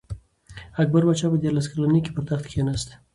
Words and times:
اکبر 0.81 1.01
پاچا 1.07 1.27
په 1.31 1.37
دیارلس 1.41 1.67
کلنۍ 1.71 2.01
کي 2.05 2.11
پر 2.15 2.23
تخت 2.29 2.45
کښېناست. 2.47 2.89